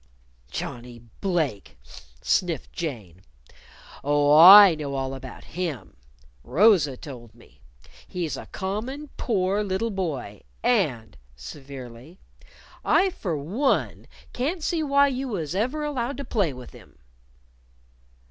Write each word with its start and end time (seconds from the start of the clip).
"Johnnie 0.49 0.97
Blake!" 1.19 1.77
sniffed 2.23 2.73
Jane. 2.73 3.21
"Oh, 4.03 4.35
I 4.35 4.73
know 4.73 4.95
all 4.95 5.13
about 5.13 5.43
him. 5.43 5.95
Rosa 6.43 6.97
told 6.97 7.35
me. 7.35 7.61
He's 8.07 8.35
a 8.35 8.47
common, 8.47 9.09
poor 9.15 9.63
little 9.63 9.91
boy. 9.91 10.41
And" 10.63 11.17
severely 11.35 12.19
"I, 12.83 13.11
for 13.11 13.37
one, 13.37 14.07
can't 14.33 14.63
see 14.63 14.81
why 14.81 15.07
you 15.07 15.27
was 15.27 15.53
ever 15.53 15.83
allowed 15.83 16.17
to 16.17 16.25
play 16.25 16.51
with 16.51 16.71
him!... 16.71 16.97